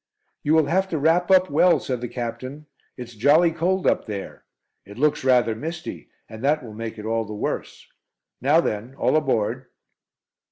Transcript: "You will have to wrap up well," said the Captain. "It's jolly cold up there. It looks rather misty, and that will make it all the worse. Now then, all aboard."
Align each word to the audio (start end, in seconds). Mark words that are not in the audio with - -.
"You 0.41 0.55
will 0.55 0.65
have 0.65 0.89
to 0.89 0.97
wrap 0.97 1.29
up 1.29 1.47
well," 1.51 1.79
said 1.79 2.01
the 2.01 2.07
Captain. 2.07 2.65
"It's 2.97 3.13
jolly 3.13 3.51
cold 3.51 3.85
up 3.85 4.07
there. 4.07 4.45
It 4.83 4.97
looks 4.97 5.23
rather 5.23 5.53
misty, 5.53 6.09
and 6.27 6.43
that 6.43 6.63
will 6.65 6.73
make 6.73 6.97
it 6.97 7.05
all 7.05 7.23
the 7.23 7.35
worse. 7.35 7.87
Now 8.41 8.61
then, 8.61 8.95
all 8.95 9.15
aboard." 9.15 9.67